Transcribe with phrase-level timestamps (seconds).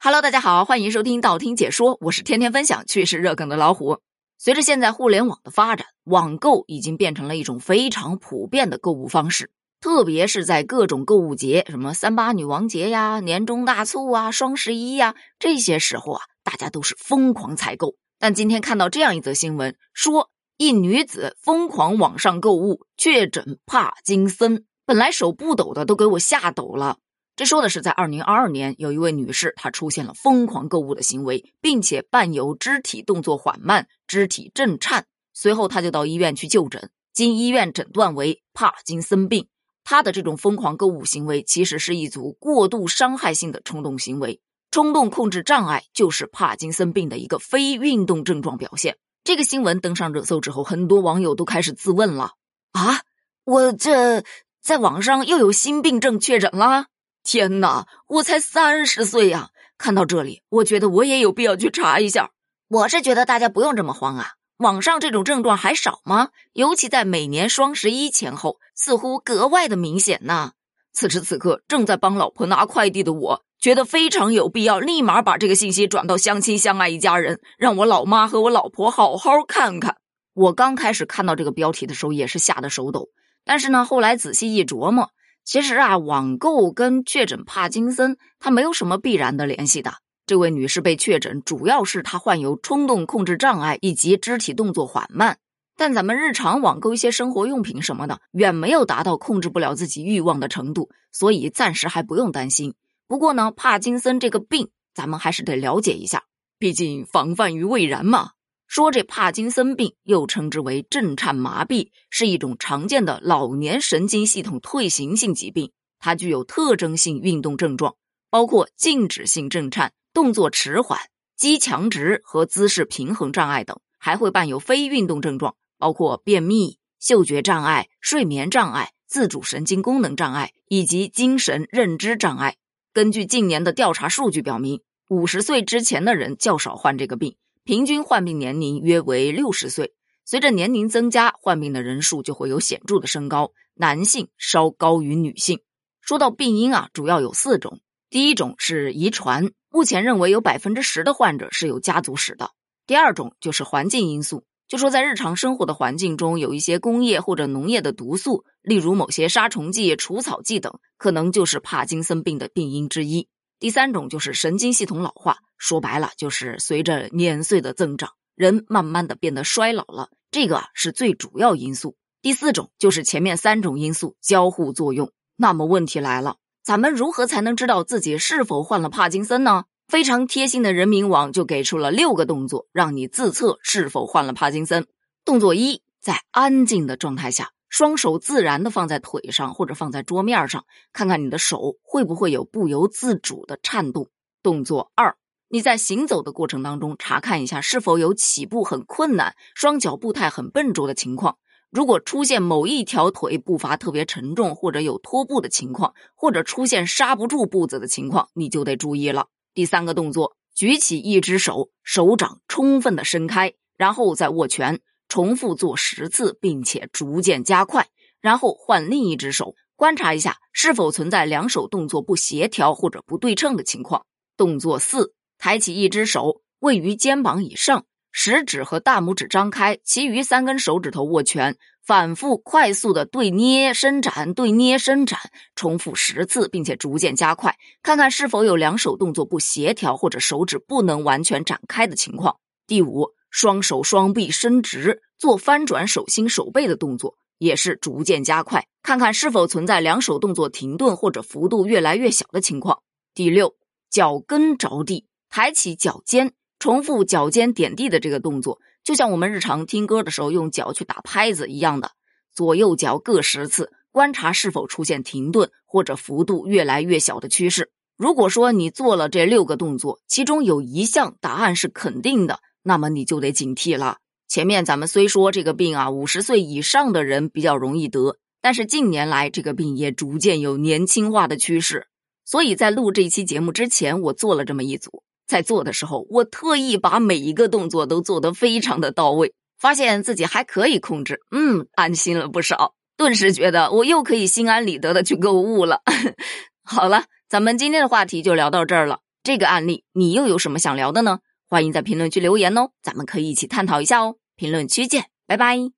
[0.00, 3.98] Hello，大家好，欢迎收听道听解说，我是天天分享趣事热梗的老虎。
[4.38, 9.50] 随着现在互联网的发展，网购已经变成了一种非常普遍的购物方式，
[9.80, 17.96] 特别是在各种购物节，什么三八女王节呀、年终大促啊、双十一呀这些时候啊，大家都是疯狂采购。
[18.20, 26.98] 但今天看到这样一则新闻，说一女子疯狂网上购物，确诊帕金森，本来手不抖的都给我吓抖了。
[27.38, 35.06] 这说的是，在二零二二年，有一位女士，她出现了疯狂购物的行为，并且伴有肢体动作缓慢、肢体震颤。
[35.34, 39.46] 随后，她就到医院去就诊，经医院诊断为帕金森病。
[39.84, 44.40] 她的这种疯狂购物行为，其实是一组过度伤害性的冲动行为。
[44.72, 48.96] 冲动控制障碍就是帕金森病的一个非运动症状表现。
[49.22, 52.32] 这个新闻登上热搜之后，很多网友都开始自问了：
[52.72, 53.02] 啊，
[53.44, 54.24] 我这
[54.60, 56.86] 在网上又有新病症确诊了？
[57.30, 59.50] 天哪，我才三十岁呀！
[59.76, 62.30] 看到这里，我觉得我也有必要去查一下。
[62.68, 66.30] 我是觉得大家不用这么慌啊，网上这种症状还少吗？
[66.54, 70.52] 尤其在每年双十一前后，似乎格外的明显呢。
[70.94, 79.98] 此时此刻，正在帮老婆拿快递的我，觉得非常有必要立马把这个信息转到相亲相爱一家人，让我老妈和我老婆好好看看。
[80.32, 83.10] 我刚开始看到这个标题的时候，也是吓得手抖，
[83.44, 85.10] 但是呢，后来仔细一琢磨。
[85.48, 89.94] 其实啊，网购跟确诊帕金森它没有什么必然的联系的。
[90.26, 95.38] 这位女士被确诊，主要是她患有冲动控制障碍以及肢体动作缓慢。
[95.74, 102.74] 但咱们日常网购一些生活用品什么的，远没有达到控制不了自己欲望的程度，所以暂时还不用担心。
[103.06, 106.24] 不过呢，帕金森这个病，咱们还是得了解一下，
[106.58, 108.32] 毕竟防范于未然嘛。
[108.68, 115.72] 说这帕金森病又称之为震颤麻痹，是一种常见的老年神经系统退行性疾病。
[115.98, 117.96] 它具有特征性运动症状，
[118.28, 121.00] 包括静止性震颤、动作迟缓、
[121.34, 132.56] 肌强直和姿势平衡障碍等，还会伴有非运动症状，包括便秘、嗅觉障碍、睡眠障碍、自主神经功能障碍以及精神认知障碍。
[132.92, 137.34] 根据近年的调查数据表明，五十岁之前的人较少患这个病。
[137.68, 139.92] 平均患病年龄约为六十岁，
[140.24, 145.60] 随着年龄增加，患病的人数就会有显著的升高，男性稍高于女性。
[146.00, 147.80] 说到病因啊，主要有四种。
[148.08, 152.52] 第一种是遗传，目前认为有百分之十的患者是有家族史的。
[152.86, 163.28] 第二种就是环境因素，就说在日常生活的环境中有一些工业或者农业的毒素，例如某些杀虫剂、除草剂等，可能就是帕金森病的病因之一。
[163.60, 171.96] 第三种就是神经系统老化，说白了就是随着年岁的增长，人慢慢的变得衰老了，这个是最主要因素。
[172.22, 175.12] 第四种就是前面三种因素交互作用。
[175.36, 179.64] 那么问题来了，咱们如何才能知道自己是否患了帕金森呢？
[179.88, 184.86] 非常贴心的人民网就给出了六个动作，让你自测是否患了帕金森。
[185.24, 187.50] 动作一，在安静的状态下。
[187.70, 190.64] 双手自然的放在腿上或者放在桌面上，
[190.94, 194.08] 看看你的手会不会有不由自主的颤动。
[194.42, 195.16] 动作二，
[195.50, 201.38] 你在行走的过程当中查看一下是否有起步很困难、双脚步态很笨拙的情况。
[201.70, 209.28] 如果出现某一条腿步伐特别沉重，或者有拖步的情况，或者出现刹不住步子的情况，你就得注意了。
[209.54, 214.80] 第三个动作，举起一只手，手掌充分的伸开，然后再握拳。
[215.08, 217.88] 重复做十次，并且逐渐加快，
[218.20, 224.04] 然后换另一只手，观察一下是否存在两手动作不协调或者不对称的情况。
[224.36, 235.18] 动作四：抬起一只手，位于肩膀以上，食指和大拇指张开，其余三根手指头握拳，反复快速的对捏伸展，对捏伸展，
[235.54, 242.36] 重复十次，并且逐渐加快，看看是否有两手动作不协调或者手指不能完全展开的情况。
[242.66, 243.14] 第五。
[243.30, 252.80] 双手双臂伸直，做翻转手心手背的动作，也是逐渐加快，看看是否存在两手动作停顿或者幅度越来越小的情况。
[253.14, 253.54] 第六，
[253.90, 261.92] 脚跟着地，抬起脚尖，重复脚尖点地的这个动作，就像我们日常听歌的时候用脚去打拍子一样的，
[262.34, 267.70] 左右脚各十次，观察是否出现停顿或者幅度越来越小的趋势。
[267.96, 272.40] 如果说你做了这六个动作，其中有一项答案是肯定的。
[272.62, 273.98] 那么你就得警惕了。
[274.28, 281.88] 前面咱们虽说这个病啊，五十岁以上的人比较容易得，但是近年来这个病也逐渐有年轻化的趋势。
[282.24, 295.82] 所以在录这期节目之前，我做了这么一组，在做的时候，我特意把每一个动作都做得非常的到位，发现自己还可以控制，嗯，安心了不少，顿时觉得我又可以心安理得的去购物了。
[296.64, 299.00] 好了，咱们今天的话题就聊到这儿了。
[299.22, 301.18] 这个案例你又有什么想聊的呢？
[301.48, 304.16] 欢迎在评论区留言哦，咱们可以一起探讨一下哦。
[304.36, 305.77] 评论区见，拜拜。